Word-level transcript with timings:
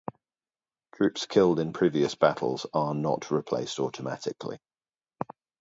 Troops 0.95 1.27
killed 1.27 1.59
in 1.59 1.73
previous 1.73 2.15
battles 2.15 2.65
are 2.73 2.95
not 2.95 3.29
replaced 3.29 3.77
automatically. 3.77 4.57